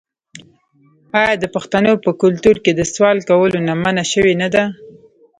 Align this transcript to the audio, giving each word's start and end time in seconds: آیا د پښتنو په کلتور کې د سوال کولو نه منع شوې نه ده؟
آیا 1.19 1.33
د 1.39 1.45
پښتنو 1.55 1.93
په 2.03 2.09
کلتور 2.21 2.55
کې 2.63 2.71
د 2.75 2.81
سوال 2.93 3.17
کولو 3.29 3.57
نه 3.67 3.73
منع 3.83 4.03
شوې 4.13 4.33
نه 4.41 4.47
ده؟ 4.53 4.63